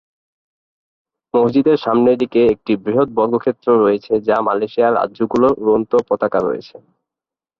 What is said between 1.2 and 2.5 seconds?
মসজিদের সামনের দিকে